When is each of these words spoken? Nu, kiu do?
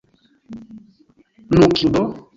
Nu, 1.57 1.67
kiu 1.77 1.87
do? 1.97 2.03